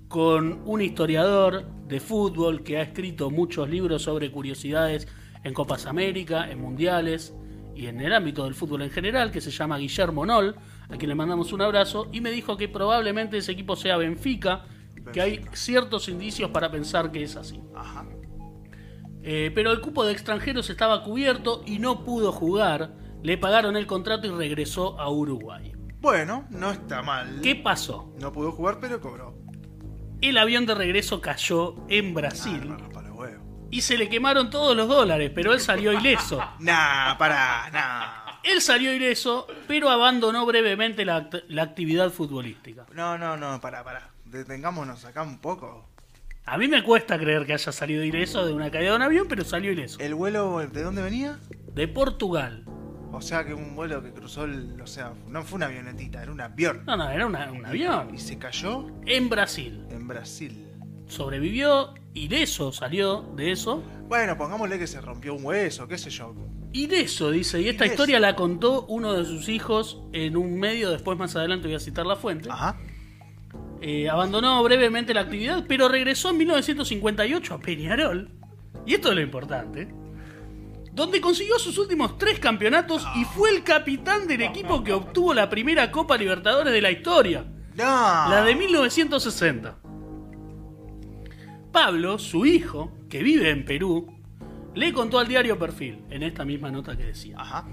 con 0.08 0.62
un 0.66 0.82
historiador 0.82 1.66
de 1.88 2.00
fútbol 2.00 2.64
que 2.64 2.78
ha 2.78 2.82
escrito 2.82 3.30
muchos 3.30 3.70
libros 3.70 4.04
sobre 4.04 4.32
curiosidades 4.32 5.08
en 5.44 5.54
Copas 5.54 5.86
América, 5.86 6.50
en 6.50 6.60
Mundiales 6.60 7.34
y 7.76 7.88
en 7.88 8.02
el 8.02 8.14
ámbito 8.14 8.44
del 8.44 8.54
fútbol 8.54 8.82
en 8.82 8.90
general, 8.92 9.32
que 9.32 9.42
se 9.42 9.52
llama 9.52 9.78
Guillermo 9.78 10.26
Nol, 10.26 10.56
a 10.90 10.98
quien 10.98 11.10
le 11.10 11.16
mandamos 11.16 11.54
un 11.54 11.62
abrazo, 11.62 12.10
y 12.12 12.22
me 12.22 12.32
dijo 12.32 12.58
que 12.58 12.68
probablemente 12.68 13.38
ese 13.38 13.54
equipo 13.54 13.76
sea 13.76 13.98
Benfica, 13.98 14.66
que 15.14 15.22
hay 15.22 15.42
ciertos 15.54 16.10
indicios 16.10 16.52
para 16.52 16.70
pensar 16.70 17.12
que 17.12 17.24
es 17.24 17.36
así. 17.36 17.62
Ajá. 17.76 18.06
Eh, 19.24 19.52
pero 19.54 19.72
el 19.72 19.82
cupo 19.82 20.04
de 20.04 20.12
extranjeros 20.12 20.70
estaba 20.70 21.04
cubierto 21.04 21.64
y 21.66 21.80
no 21.80 22.04
pudo 22.04 22.32
jugar. 22.32 22.96
Le 23.24 23.38
pagaron 23.38 23.78
el 23.78 23.86
contrato 23.86 24.28
y 24.28 24.32
regresó 24.32 25.00
a 25.00 25.10
Uruguay. 25.10 25.74
Bueno, 26.02 26.46
no 26.50 26.72
está 26.72 27.02
mal. 27.02 27.40
¿Qué 27.42 27.56
pasó? 27.56 28.14
No 28.20 28.32
pudo 28.32 28.52
jugar, 28.52 28.80
pero 28.82 29.00
cobró. 29.00 29.36
El 30.22 30.38
avión 30.38 30.66
de 30.66 30.76
regreso 30.76 31.22
cayó 31.22 31.76
en 31.90 32.14
Brasil 32.14 32.76
Ah, 32.80 32.90
para 32.94 33.12
y 33.74 33.82
se 33.82 33.98
le 33.98 34.10
quemaron 34.10 34.50
todos 34.50 34.76
los 34.76 34.90
dólares, 34.90 35.32
pero 35.34 35.54
él 35.54 35.62
salió 35.62 35.94
ileso. 35.94 36.42
Nah, 36.60 37.18
pará, 37.18 37.70
nah. 37.72 38.38
Él 38.44 38.60
salió 38.62 38.94
ileso, 38.94 39.48
pero 39.66 39.90
abandonó 39.90 40.46
brevemente 40.46 41.06
la, 41.06 41.30
act- 41.30 41.46
la 41.48 41.64
actividad 41.64 42.10
futbolística. 42.12 42.86
No, 42.94 43.18
no, 43.18 43.38
no, 43.38 43.62
pará, 43.62 43.82
pará. 43.84 44.10
Detengámonos 44.26 45.06
acá 45.06 45.22
un 45.24 45.40
poco. 45.40 45.88
A 46.46 46.58
mí 46.58 46.68
me 46.68 46.84
cuesta 46.84 47.18
creer 47.18 47.46
que 47.46 47.54
haya 47.54 47.72
salido 47.72 48.04
ileso 48.04 48.46
de 48.46 48.52
una 48.52 48.70
caída 48.70 48.90
de 48.90 48.96
un 48.98 49.04
avión, 49.04 49.28
pero 49.30 49.46
salió 49.46 49.72
ileso. 49.72 50.00
¿El 50.02 50.16
vuelo 50.16 50.58
de 50.68 50.84
dónde 50.84 51.02
venía? 51.02 51.40
De 51.74 51.88
Portugal. 51.88 52.66
O 53.14 53.22
sea 53.22 53.44
que 53.46 53.54
un 53.54 53.76
vuelo 53.76 54.02
que 54.02 54.12
cruzó 54.12 54.46
el. 54.46 54.80
O 54.82 54.88
sea, 54.88 55.14
no 55.28 55.44
fue 55.44 55.58
una 55.58 55.66
avionetita, 55.68 56.24
era 56.24 56.32
un 56.32 56.40
avión. 56.42 56.84
No, 56.86 56.96
no, 56.96 57.10
era 57.10 57.26
una- 57.26 57.52
un 57.52 57.66
avión. 57.66 58.14
Y 58.14 58.18
se 58.18 58.38
cayó 58.38 58.88
En 59.06 59.30
Brasil. 59.30 59.86
en 59.90 60.08
Brasil. 60.08 60.68
Sobrevivió, 61.08 61.94
ileso 62.14 62.72
salió 62.72 63.22
de 63.36 63.52
eso. 63.52 63.84
Bueno, 64.08 64.38
pongámosle 64.38 64.80
que 64.80 64.88
se 64.88 65.02
rompió 65.02 65.34
un 65.36 65.44
hueso, 65.44 65.88
qué 65.88 65.98
sé 65.98 66.10
yo. 66.10 66.34
Ileso, 66.74 67.32
dice. 67.32 67.62
Y 67.62 67.68
esta 67.68 67.84
Ileso. 67.86 67.96
historia 68.04 68.20
la 68.22 68.34
contó 68.36 68.86
uno 68.88 69.12
de 69.14 69.26
sus 69.26 69.50
hijos 69.50 70.02
en 70.14 70.38
un 70.38 70.58
medio. 70.58 70.90
Después, 70.90 71.18
más 71.18 71.36
adelante, 71.36 71.68
voy 71.68 71.76
a 71.76 71.80
citar 71.82 72.06
la 72.06 72.16
fuente. 72.16 72.50
Ajá. 72.50 72.78
Eh, 73.82 74.08
abandonó 74.10 74.64
brevemente 74.64 75.14
la 75.14 75.22
actividad, 75.22 75.66
pero 75.68 75.90
regresó 75.90 76.30
en 76.30 76.38
1958 76.38 77.56
a 77.56 77.60
Peñarol. 77.60 78.30
Y 78.86 78.94
esto 78.94 79.10
es 79.10 79.16
lo 79.16 79.22
importante. 79.22 79.90
Donde 80.94 81.22
consiguió 81.22 81.58
sus 81.58 81.78
últimos 81.78 82.18
tres 82.18 82.40
campeonatos 82.40 83.08
y 83.16 83.24
fue 83.24 83.50
el 83.50 83.64
capitán 83.64 84.28
del 84.28 84.42
equipo 84.42 84.84
que 84.84 84.94
obtuvo 84.94 85.34
la 85.34 85.50
primera 85.50 85.92
Copa 85.92 86.18
Libertadores 86.18 86.74
de 86.74 86.82
la 86.82 86.92
historia. 86.92 87.46
No. 87.76 87.84
La 87.84 88.44
de 88.44 88.56
1960. 88.56 89.78
Pablo, 91.72 92.20
su 92.20 92.46
hijo, 92.46 92.92
que 93.10 93.24
vive 93.24 93.50
en 93.50 93.64
Perú, 93.64 94.14
le 94.76 94.92
contó 94.92 95.20
al 95.20 95.28
diario 95.28 95.58
Perfil, 95.58 96.04
en 96.10 96.24
esta 96.24 96.44
misma 96.44 96.70
nota 96.70 96.98
que 96.98 97.06
decía. 97.06 97.38
Ajá. 97.40 97.66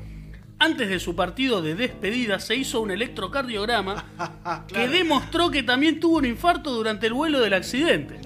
Antes 0.61 0.89
de 0.89 0.99
su 0.99 1.15
partido 1.15 1.63
de 1.63 1.77
despedida 1.77 2.41
se 2.41 2.57
hizo 2.57 2.81
un 2.81 2.91
electrocardiograma 2.91 4.05
que 4.67 4.89
demostró 4.89 5.51
que 5.51 5.63
también 5.63 6.01
tuvo 6.01 6.17
un 6.19 6.25
infarto 6.25 6.73
durante 6.73 7.07
el 7.07 7.13
vuelo 7.13 7.41
del 7.41 7.55
accidente. 7.55 8.21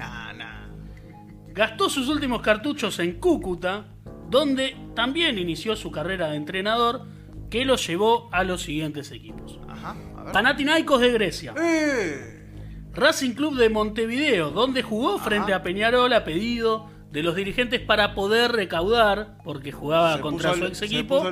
Gastó 1.49 1.91
sus 1.91 2.09
últimos 2.09 2.41
cartuchos 2.41 2.99
en 3.01 3.21
Cúcuta, 3.21 3.85
donde 4.33 4.75
también 4.97 5.39
inició 5.39 5.77
su 5.77 5.93
carrera 5.93 6.31
de 6.31 6.37
entrenador, 6.37 7.03
que 7.51 7.65
lo 7.65 7.77
llevó 7.77 8.29
a 8.33 8.43
los 8.43 8.63
siguientes 8.63 9.13
equipos. 9.13 9.61
Ajá. 9.69 9.95
A. 10.17 10.33
Panathinaikos 10.33 11.01
de 11.01 11.13
Grecia, 11.13 11.55
¡Eh! 11.61 12.41
Racing 12.95 13.33
Club 13.33 13.57
de 13.57 13.69
Montevideo, 13.69 14.51
donde 14.51 14.83
jugó 14.83 15.19
frente 15.19 15.53
a 15.55 15.63
Peñarol 15.63 16.13
a 16.15 16.25
pedido 16.25 16.91
de 17.11 17.23
los 17.23 17.37
dirigentes 17.37 17.81
para 17.81 18.15
poder 18.15 18.53
recaudar, 18.53 19.37
porque 19.45 19.71
jugaba 19.71 20.17
Se 20.17 20.21
contra 20.23 20.55
su 20.55 20.65
ex 20.65 20.81
equipo. 20.81 21.23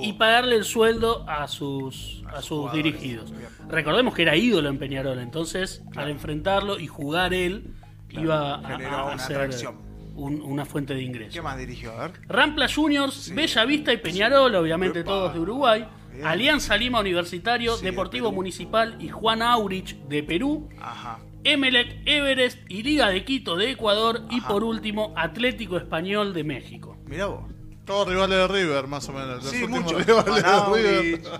y 0.00 0.14
pagarle 0.14 0.56
el 0.56 0.64
sueldo 0.64 1.26
a 1.28 1.46
sus, 1.48 2.22
A 2.26 2.38
a 2.38 2.42
sus 2.42 2.72
dirigidos. 2.72 3.30
Bien. 3.30 3.46
Recordemos 3.68 4.14
que 4.14 4.22
era 4.22 4.36
ídolo 4.36 4.70
en 4.70 4.78
Peñarol, 4.78 5.18
entonces 5.18 5.82
al 5.96 6.08
enfrentarlo 6.08 6.78
y 6.78 6.86
jugar 6.86 7.34
él, 7.34 7.74
Claro, 8.08 8.24
iba 8.24 8.54
a, 8.54 9.12
a 9.14 9.18
ser 9.18 9.36
atracción. 9.36 9.91
Un- 10.14 10.40
una 10.42 10.64
fuente 10.64 10.94
de 10.94 11.02
ingreso. 11.02 11.32
¿Qué 11.32 11.42
más 11.42 11.58
dirigió? 11.58 11.92
A 11.92 12.08
ver. 12.08 12.20
Rampla 12.28 12.68
Juniors, 12.72 13.14
Sí. 13.14 13.34
Bella 13.34 13.64
Vista 13.64 13.92
y 13.92 13.96
Peñarol, 13.98 14.54
obviamente 14.54 15.00
Epa. 15.00 15.10
todos 15.10 15.34
de 15.34 15.40
Uruguay. 15.40 15.86
Bien. 16.12 16.26
Alianza 16.26 16.76
Lima 16.76 17.00
Universitario, 17.00 17.76
Sí, 17.76 17.84
Deportivo. 17.86 18.32
Municipal 18.32 18.96
y 19.00 19.08
Juan 19.08 19.40
Aurich 19.42 19.96
de 20.08 20.22
Perú. 20.22 20.68
Ajá. 20.80 21.18
Emelec, 21.44 22.02
Everest 22.06 22.58
y 22.70 22.82
Liga 22.82 23.08
de 23.08 23.24
Quito 23.24 23.56
de 23.56 23.70
Ecuador. 23.70 24.22
Y 24.30 24.40
por 24.42 24.62
último, 24.62 25.12
Atlético 25.16 25.76
Español 25.76 26.32
de 26.34 26.44
México. 26.44 26.96
Mirá 27.06 27.26
vos. 27.26 27.50
Todos 27.84 28.06
rivales 28.08 28.36
de 28.38 28.46
River, 28.48 28.86
más 28.86 29.08
o 29.08 29.12
menos. 29.12 29.42
Los 29.42 29.46
Sí, 29.50 29.66
rivales 29.66 30.06
de. 30.06 31.12
River. 31.16 31.20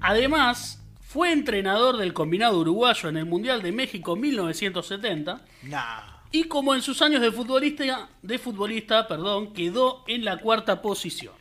Además, 0.00 0.80
fue 1.00 1.32
entrenador 1.32 1.96
del 1.96 2.12
combinado 2.12 2.58
uruguayo 2.60 3.08
en 3.08 3.16
el 3.16 3.24
Mundial 3.26 3.62
de 3.62 3.72
México 3.72 4.16
1970 4.16 5.40
Nah. 5.62 6.02
Y 6.34 6.44
como 6.44 6.74
en 6.74 6.82
sus 6.82 7.00
años 7.00 7.20
de 7.20 7.30
futbolista, 7.30 8.08
de 8.22 8.38
futbolista 8.38 9.06
perdón, 9.06 9.52
quedó 9.52 10.02
en 10.08 10.24
la 10.24 10.38
cuarta 10.38 10.82
posición. 10.82 11.32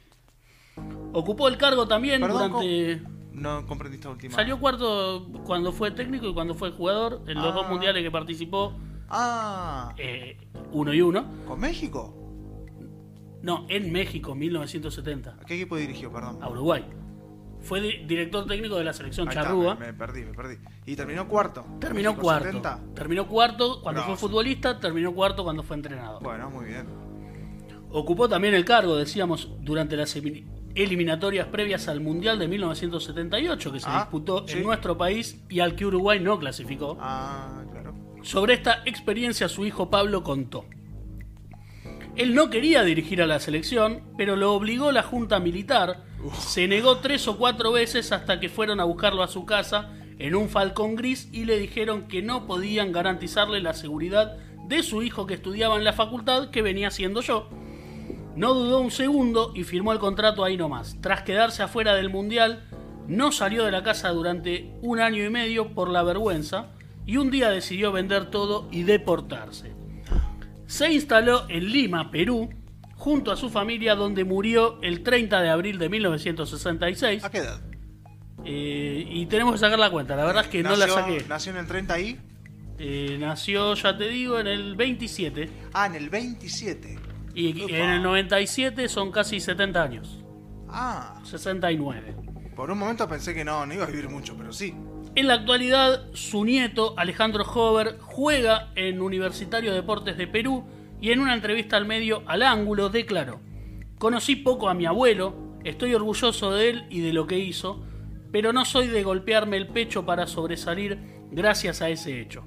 Ocupó 1.13 1.47
el 1.47 1.57
cargo 1.57 1.87
también 1.87 2.21
Perdón, 2.21 2.51
durante... 2.51 3.01
No 3.31 3.65
comprendí 3.65 3.95
esta 3.97 4.09
última. 4.11 4.35
Salió 4.35 4.59
cuarto 4.59 5.27
cuando 5.45 5.71
fue 5.71 5.89
técnico 5.89 6.27
y 6.27 6.33
cuando 6.33 6.53
fue 6.53 6.71
jugador 6.71 7.23
en 7.27 7.35
los 7.35 7.47
Ah. 7.47 7.51
dos 7.55 7.69
mundiales 7.69 8.03
que 8.03 8.11
participó, 8.11 8.73
Ah. 9.09 9.93
eh, 9.97 10.37
uno 10.71 10.93
y 10.93 11.01
uno. 11.01 11.25
¿Con 11.47 11.59
México? 11.59 12.13
No, 13.41 13.65
en 13.69 13.91
México 13.91 14.35
1970, 14.35 15.37
¿A 15.41 15.45
qué 15.45 15.55
equipo 15.55 15.75
dirigió? 15.75 16.11
Perdón. 16.11 16.37
a 16.41 16.49
Uruguay. 16.49 16.85
Fue 17.63 17.79
di- 17.81 18.05
director 18.05 18.45
técnico 18.45 18.75
de 18.75 18.83
la 18.83 18.93
selección 18.93 19.27
Ahí 19.27 19.31
está, 19.35 19.43
Charrúa. 19.47 19.75
me, 19.75 19.87
me 19.87 19.93
perdí, 19.93 20.23
me 20.25 20.33
perdí. 20.33 20.57
Y 20.85 20.95
terminó 20.95 21.27
cuarto. 21.27 21.65
Terminó 21.79 22.09
México 22.11 22.21
cuarto. 22.23 22.45
70. 22.45 22.79
Terminó 22.93 23.27
cuarto 23.27 23.81
cuando 23.81 24.03
fue 24.03 24.15
futbolista, 24.17 24.79
terminó 24.79 25.13
cuarto 25.13 25.43
cuando 25.43 25.63
fue 25.63 25.77
entrenador. 25.77 26.21
Bueno, 26.21 26.49
muy 26.49 26.65
bien. 26.65 26.85
Ocupó 27.89 28.27
también 28.27 28.53
el 28.53 28.65
cargo, 28.65 28.95
decíamos, 28.97 29.49
durante 29.61 29.95
las 29.95 30.15
eliminatorias 30.75 31.47
previas 31.47 31.87
al 31.87 32.01
Mundial 32.01 32.39
de 32.39 32.47
1978 32.47 33.71
que 33.71 33.79
se 33.79 33.85
Ah, 33.89 33.99
disputó 33.99 34.47
sí. 34.47 34.57
en 34.57 34.63
nuestro 34.63 34.97
país 34.97 35.39
y 35.49 35.59
al 35.59 35.75
que 35.75 35.85
Uruguay 35.85 36.19
no 36.19 36.39
clasificó. 36.39 36.97
Ah, 36.99 37.61
claro. 37.71 37.93
Sobre 38.23 38.55
esta 38.55 38.81
experiencia 38.85 39.47
su 39.47 39.65
hijo 39.65 39.89
Pablo 39.89 40.23
contó. 40.23 40.65
Él 42.15 42.35
no 42.35 42.51
quería 42.51 42.83
dirigir 42.83 43.23
a 43.23 43.27
la 43.27 43.39
selección, 43.39 44.03
pero 44.17 44.35
lo 44.35 44.53
obligó 44.53 44.91
la 44.91 45.01
junta 45.01 45.39
militar. 45.39 46.03
Se 46.37 46.67
negó 46.67 46.97
tres 46.97 47.27
o 47.27 47.37
cuatro 47.37 47.71
veces 47.71 48.11
hasta 48.11 48.39
que 48.39 48.49
fueron 48.49 48.79
a 48.79 48.83
buscarlo 48.83 49.23
a 49.23 49.27
su 49.27 49.45
casa 49.45 49.91
en 50.19 50.35
un 50.35 50.47
falcón 50.47 50.95
gris 50.95 51.27
y 51.31 51.45
le 51.45 51.57
dijeron 51.57 52.07
que 52.07 52.21
no 52.21 52.45
podían 52.45 52.91
garantizarle 52.91 53.61
la 53.61 53.73
seguridad 53.73 54.37
de 54.67 54.83
su 54.83 55.01
hijo 55.01 55.25
que 55.25 55.33
estudiaba 55.33 55.75
en 55.75 55.83
la 55.83 55.93
facultad 55.93 56.51
que 56.51 56.61
venía 56.61 56.91
siendo 56.91 57.21
yo. 57.21 57.49
No 58.35 58.53
dudó 58.53 58.79
un 58.79 58.91
segundo 58.91 59.51
y 59.55 59.63
firmó 59.63 59.91
el 59.91 59.99
contrato 59.99 60.43
ahí 60.43 60.55
nomás. 60.55 60.97
Tras 61.01 61.23
quedarse 61.23 61.63
afuera 61.63 61.95
del 61.95 62.11
Mundial, 62.11 62.63
no 63.07 63.31
salió 63.31 63.65
de 63.65 63.71
la 63.71 63.83
casa 63.83 64.09
durante 64.09 64.71
un 64.81 64.99
año 64.99 65.23
y 65.23 65.29
medio 65.29 65.73
por 65.73 65.89
la 65.89 66.03
vergüenza 66.03 66.67
y 67.05 67.17
un 67.17 67.31
día 67.31 67.49
decidió 67.49 67.91
vender 67.91 68.29
todo 68.29 68.67
y 68.71 68.83
deportarse. 68.83 69.72
Se 70.67 70.91
instaló 70.91 71.47
en 71.49 71.71
Lima, 71.71 72.09
Perú, 72.11 72.49
junto 72.95 73.31
a 73.31 73.35
su 73.37 73.49
familia 73.49 73.95
donde 73.95 74.23
murió 74.23 74.79
el 74.81 75.03
30 75.03 75.41
de 75.41 75.49
abril 75.49 75.77
de 75.77 75.89
1966. 75.89 77.23
¿A 77.23 77.29
qué 77.29 77.37
edad? 77.39 77.61
Eh, 78.45 79.05
y 79.09 79.25
tenemos 79.27 79.53
que 79.53 79.59
sacar 79.59 79.79
la 79.79 79.89
cuenta, 79.89 80.15
la 80.15 80.25
verdad 80.25 80.43
es 80.43 80.49
que 80.49 80.63
no 80.63 80.75
la 80.75 80.87
saqué. 80.87 81.23
Nació 81.27 81.51
en 81.53 81.57
el 81.59 81.67
30 81.67 81.99
y. 81.99 82.19
Eh, 82.79 83.17
nació, 83.19 83.73
ya 83.75 83.95
te 83.97 84.07
digo, 84.07 84.39
en 84.39 84.47
el 84.47 84.75
27 84.75 85.49
Ah, 85.73 85.85
en 85.85 85.95
el 85.95 86.09
27. 86.09 86.97
y 87.35 87.71
en 87.73 87.89
el 87.89 88.01
97 88.03 88.89
son 88.89 89.11
casi 89.11 89.39
70 89.39 89.81
años, 89.83 90.23
Ah, 90.67 91.21
69. 91.23 92.15
por 92.55 92.71
un 92.71 92.79
momento 92.79 93.07
pensé 93.07 93.33
que 93.33 93.45
no, 93.45 93.65
no 93.65 93.73
iba 93.75 93.83
a 93.83 93.87
vivir 93.87 94.09
mucho, 94.09 94.35
pero 94.35 94.51
sí. 94.51 94.73
En 95.15 95.27
la 95.27 95.35
actualidad, 95.35 96.07
su 96.13 96.43
nieto, 96.43 96.95
Alejandro 96.97 97.43
Hover, 97.43 97.99
juega 98.01 98.71
en 98.73 98.99
Universitario 98.99 99.71
Deportes 99.71 100.17
de 100.17 100.25
Perú 100.25 100.65
y 100.99 101.11
en 101.11 101.19
una 101.19 101.35
entrevista 101.35 101.77
al 101.77 101.85
medio 101.85 102.23
Al 102.25 102.41
Ángulo 102.41 102.89
declaró, 102.89 103.39
conocí 103.99 104.35
poco 104.35 104.69
a 104.69 104.73
mi 104.73 104.87
abuelo, 104.87 105.59
estoy 105.63 105.93
orgulloso 105.93 106.51
de 106.51 106.69
él 106.69 106.85
y 106.89 107.01
de 107.01 107.13
lo 107.13 107.27
que 107.27 107.37
hizo, 107.37 107.85
pero 108.31 108.53
no 108.53 108.65
soy 108.65 108.87
de 108.87 109.03
golpearme 109.03 109.57
el 109.57 109.67
pecho 109.67 110.03
para 110.03 110.25
sobresalir 110.25 110.97
gracias 111.29 111.83
a 111.83 111.89
ese 111.89 112.19
hecho. 112.19 112.43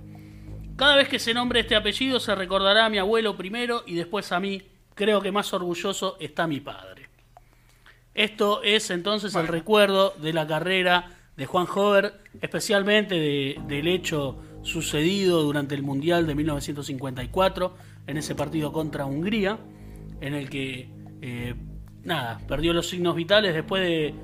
Cada 0.74 0.96
vez 0.96 1.08
que 1.08 1.20
se 1.20 1.34
nombre 1.34 1.60
este 1.60 1.76
apellido 1.76 2.18
se 2.18 2.34
recordará 2.34 2.86
a 2.86 2.90
mi 2.90 2.98
abuelo 2.98 3.36
primero 3.36 3.84
y 3.86 3.94
después 3.94 4.32
a 4.32 4.40
mí, 4.40 4.60
creo 4.96 5.22
que 5.22 5.30
más 5.30 5.52
orgulloso 5.54 6.16
está 6.18 6.48
mi 6.48 6.58
padre. 6.58 7.10
Esto 8.12 8.64
es 8.64 8.90
entonces 8.90 9.36
el 9.36 9.46
recuerdo 9.46 10.14
de 10.18 10.32
la 10.32 10.48
carrera 10.48 11.15
de 11.36 11.46
Juan 11.46 11.66
Hover, 11.74 12.20
especialmente 12.40 13.14
de- 13.14 13.60
del 13.68 13.88
hecho 13.88 14.38
sucedido 14.62 15.42
durante 15.42 15.74
el 15.74 15.82
Mundial 15.82 16.26
de 16.26 16.34
1954, 16.34 17.76
en 18.06 18.16
ese 18.16 18.34
partido 18.34 18.72
contra 18.72 19.04
Hungría, 19.06 19.58
en 20.20 20.34
el 20.34 20.48
que, 20.48 20.88
eh, 21.22 21.54
nada, 22.04 22.38
perdió 22.48 22.72
los 22.72 22.88
signos 22.88 23.14
vitales 23.16 23.54
después 23.54 23.82
de 23.82 24.14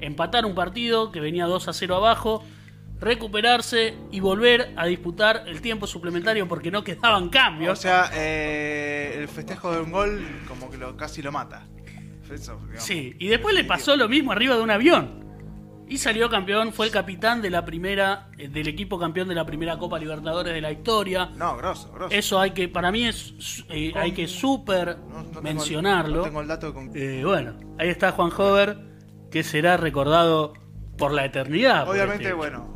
empatar 0.00 0.44
un 0.46 0.54
partido 0.54 1.10
que 1.12 1.20
venía 1.20 1.46
2 1.46 1.68
a 1.68 1.72
0 1.72 1.96
abajo, 1.96 2.44
recuperarse 3.00 3.94
y 4.12 4.20
volver 4.20 4.72
a 4.76 4.86
disputar 4.86 5.44
el 5.48 5.60
tiempo 5.60 5.86
suplementario 5.88 6.46
porque 6.46 6.70
no 6.70 6.84
quedaban 6.84 7.28
cambios. 7.30 7.78
O 7.78 7.82
sea, 7.82 8.10
eh, 8.14 9.16
el 9.18 9.28
festejo 9.28 9.72
de 9.72 9.80
un 9.80 9.90
gol 9.90 10.22
como 10.46 10.70
que 10.70 10.76
lo, 10.78 10.96
casi 10.96 11.20
lo 11.22 11.32
mata. 11.32 11.66
Eso, 12.32 12.56
digamos. 12.62 12.84
Sí, 12.84 13.14
y 13.18 13.26
después 13.28 13.54
le 13.54 13.64
pasó 13.64 13.94
lo 13.96 14.08
mismo 14.08 14.32
arriba 14.32 14.54
de 14.56 14.62
un 14.62 14.70
avión. 14.70 15.21
Y 15.88 15.98
salió 15.98 16.30
campeón, 16.30 16.72
fue 16.72 16.86
el 16.86 16.92
capitán 16.92 17.42
de 17.42 17.50
la 17.50 17.64
primera, 17.66 18.28
eh, 18.38 18.48
del 18.48 18.66
equipo 18.68 18.98
campeón 18.98 19.28
de 19.28 19.34
la 19.34 19.44
primera 19.44 19.76
Copa 19.78 19.98
Libertadores 19.98 20.54
de 20.54 20.60
la 20.60 20.72
historia. 20.72 21.26
No, 21.36 21.56
grosso, 21.58 21.92
grosso. 21.92 22.14
Eso 22.14 22.40
hay 22.40 22.52
que, 22.52 22.68
para 22.68 22.90
mí 22.90 23.04
es, 23.06 23.64
eh, 23.68 23.92
hay 23.94 24.12
que 24.12 24.26
súper 24.26 24.96
No- 24.98 25.16
no 25.18 25.24
tengo 25.24 25.38
el- 25.38 25.42
mencionarlo. 25.44 26.16
no 26.18 26.22
tengo 26.24 26.40
el 26.40 26.48
dato 26.48 26.72
con... 26.72 26.90
Eh, 26.94 27.22
bueno, 27.24 27.54
ahí 27.78 27.88
está 27.90 28.12
Juan 28.12 28.30
Hover, 28.36 28.78
que 29.30 29.42
será 29.42 29.76
recordado 29.76 30.54
por 30.96 31.12
la 31.12 31.26
eternidad. 31.26 31.86
Obviamente, 31.88 32.24
este- 32.24 32.34
bueno, 32.34 32.68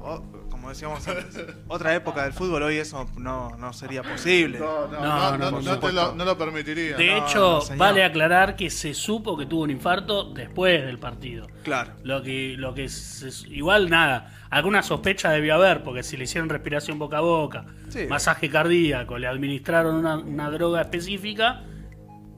como 0.67 0.75
decíamos 0.75 1.07
antes, 1.07 1.47
otra 1.69 1.95
época 1.95 2.25
del 2.25 2.33
fútbol, 2.33 2.65
hoy 2.65 2.79
eso 2.79 3.09
no, 3.17 3.51
no 3.57 3.73
sería 3.73 4.03
posible. 4.03 4.59
No, 4.59 4.89
no, 4.89 5.01
No, 5.01 5.01
no, 5.01 5.39
no, 5.39 5.39
no, 5.39 5.51
por 5.53 5.63
no 5.65 5.79
te 5.79 5.93
lo, 5.93 6.13
no 6.17 6.25
lo 6.25 6.37
permitiría. 6.37 6.97
De 6.97 7.07
No, 7.07 7.25
hecho, 7.25 7.61
vale 7.77 8.03
aclarar 8.03 8.57
que 8.57 8.69
se 8.69 8.93
supo 8.93 9.37
que 9.37 9.47
tuvo 9.47 9.63
un 9.63 9.71
infarto 9.71 10.25
después 10.35 10.85
del 10.85 10.99
partido. 10.99 11.47
Claro. 11.63 11.93
Lo 12.03 12.21
que, 12.21 12.57
lo 12.59 12.75
que 12.75 12.89
se- 12.89 13.47
igual 13.49 13.89
nada, 13.91 14.35
alguna 14.51 14.83
sospecha 14.83 15.31
debió 15.31 15.55
haber, 15.55 15.85
porque 15.85 16.03
si 16.03 16.17
le 16.17 16.25
hicieron 16.25 16.49
respiración 16.49 16.99
boca 16.99 17.19
a 17.19 17.21
boca, 17.21 17.65
Sí. 17.89 18.07
masaje 18.09 18.51
cardíaco, 18.51 19.19
le 19.19 19.29
administraron 19.29 19.95
una, 19.95 20.17
una 20.19 20.51
droga 20.51 20.81
específica, 20.81 21.63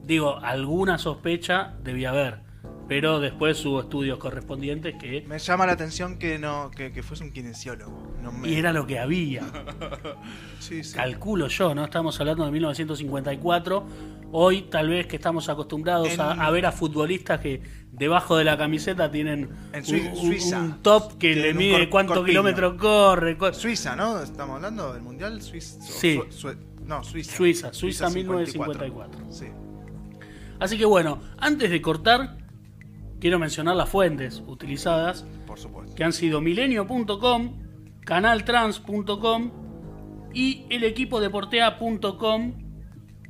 digo, 0.03 0.37
alguna 0.37 0.99
sospecha 0.99 1.73
debía 1.81 2.11
haber. 2.11 2.41
Pero 2.89 3.19
después 3.19 3.63
hubo 3.65 3.81
estudios 3.81 4.17
correspondientes 4.17 4.95
que. 4.99 5.21
Me 5.27 5.37
llama 5.39 5.65
la 5.67 5.73
atención 5.73 6.17
que 6.17 6.39
no 6.39 6.71
que, 6.75 6.91
que 6.91 7.03
fuese 7.03 7.23
un 7.23 7.31
kinesiólogo. 7.31 8.15
No 8.21 8.31
me- 8.31 8.49
Y 8.49 8.55
era 8.55 8.73
lo 8.73 8.85
que 8.87 8.99
había. 8.99 9.43
Sí, 10.59 10.83
sí. 10.83 10.93
Calculo 10.93 11.47
yo, 11.47 11.73
¿no? 11.73 11.85
Estamos 11.85 12.19
hablando 12.19 12.43
de 12.45 12.51
1954. 12.51 13.85
Hoy, 14.31 14.63
tal 14.63 14.89
vez 14.89 15.07
que 15.07 15.15
estamos 15.15 15.47
acostumbrados 15.49 16.09
En- 16.09 16.19
a, 16.21 16.31
a 16.31 16.51
ver 16.51 16.65
a 16.65 16.71
futbolistas 16.71 17.39
que 17.39 17.61
debajo 17.91 18.35
de 18.37 18.43
la 18.43 18.57
camiseta 18.57 19.09
tienen 19.09 19.49
En 19.71 19.79
un, 19.79 19.85
Sui- 19.85 20.07
un- 20.07 20.15
Suiza. 20.17 20.59
un 20.59 20.81
top 20.83 21.17
que 21.17 21.35
le 21.35 21.53
mide 21.53 21.89
corpiño. 21.89 22.23
kilómetros 22.25 22.73
corre. 22.75 23.37
co- 23.37 23.53
Suiza, 23.53 23.95
¿no? 23.95 24.21
Estamos 24.21 24.55
hablando 24.57 24.93
del 24.93 25.01
Mundial 25.01 25.41
Suiza. 25.41 25.79
Sí. 25.81 26.19
no, 26.85 27.03
Suiza. 27.03 27.35
Suiza, 27.35 27.73
Suiza 27.73 28.09
1954. 28.09 29.31
Sí. 29.31 29.45
Así 30.59 30.77
que 30.77 30.85
bueno, 30.85 31.19
antes 31.37 31.69
de 31.69 31.81
cortar, 31.81 32.37
quiero 33.19 33.39
mencionar 33.39 33.75
las 33.75 33.89
fuentes 33.89 34.43
utilizadas, 34.47 35.25
Por 35.45 35.59
supuesto. 35.59 35.95
que 35.95 36.03
han 36.03 36.13
sido 36.13 36.41
milenio.com, 36.41 37.53
canaltrans.com 38.05 39.51
y 40.33 40.65
elequipodeportea.com 40.69 42.53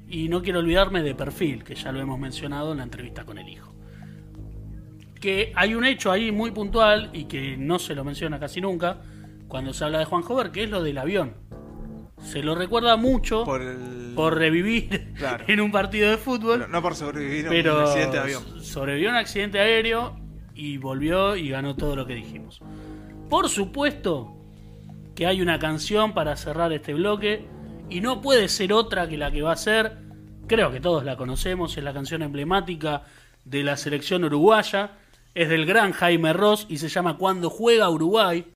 y 0.08 0.28
no 0.28 0.42
quiero 0.42 0.60
olvidarme 0.60 1.04
de 1.04 1.14
perfil, 1.16 1.64
que 1.64 1.76
ya 1.76 1.92
lo 1.92 2.00
hemos 2.00 2.20
mencionado 2.20 2.72
en 2.72 2.80
la 2.80 2.84
entrevista 2.84 3.26
con 3.26 3.38
el 3.38 3.48
hijo. 3.48 3.74
Que 5.20 5.52
hay 5.56 5.76
un 5.76 5.86
hecho 5.86 6.12
ahí 6.12 6.32
muy 6.32 6.52
puntual 6.52 7.10
y 7.14 7.26
que 7.26 7.58
no 7.58 7.78
se 7.78 7.94
lo 7.94 8.04
menciona 8.04 8.40
casi 8.40 8.62
nunca 8.62 9.02
cuando 9.48 9.74
se 9.74 9.84
habla 9.84 10.00
de 10.00 10.06
Juan 10.06 10.24
Jover, 10.24 10.52
que 10.52 10.64
es 10.64 10.70
lo 10.70 10.82
del 10.82 10.98
avión. 10.98 11.34
Se 12.22 12.44
lo 12.44 12.54
recuerda 12.56 12.96
mucho 12.98 13.44
Por 13.46 14.36
revivir 14.38 15.14
Claro. 15.18 15.46
en 15.48 15.62
un 15.62 15.72
partido 15.72 16.10
de 16.10 16.18
fútbol, 16.18 16.60
No, 16.60 16.68
no 16.68 16.82
por 16.82 16.96
sobrevivir 16.96 17.48
a 17.48 17.50
pero 17.50 17.76
un 17.78 17.82
accidente 17.84 18.12
de 18.18 18.20
avión. 18.24 18.44
sobrevivió 18.64 19.10
a 19.10 19.12
un 19.14 19.18
accidente 19.18 19.60
aéreo 19.60 20.16
y 20.54 20.78
volvió 20.78 21.36
y 21.38 21.50
ganó 21.50 21.76
todo 21.76 21.96
lo 21.96 22.06
que 22.06 22.16
dijimos. 22.16 22.62
Por 23.30 23.48
supuesto 23.50 24.36
que 25.16 25.26
hay 25.28 25.42
una 25.42 25.60
canción 25.60 26.14
para 26.14 26.36
cerrar 26.36 26.74
este 26.74 26.94
bloque 26.94 27.46
y 27.90 28.02
no 28.02 28.22
puede 28.22 28.50
ser 28.50 28.74
otra 28.74 29.08
que 29.08 29.18
la 29.18 29.32
que 29.32 29.42
va 29.42 29.54
a 29.54 29.58
ser, 29.58 29.98
creo 30.48 30.72
que 30.72 30.80
todos 30.82 31.04
la 31.06 31.16
conocemos, 31.16 31.78
es 31.78 31.84
la 31.84 31.94
canción 31.94 32.22
emblemática 32.22 33.04
de 33.46 33.64
la 33.64 33.78
selección 33.78 34.24
uruguaya, 34.26 34.92
es 35.34 35.48
del 35.50 35.66
gran 35.66 35.92
Jaime 35.94 36.34
Ross 36.34 36.66
y 36.70 36.78
se 36.78 36.90
llama 36.90 37.18
Cuando 37.18 37.50
juega 37.50 37.90
Uruguay. 37.90 38.46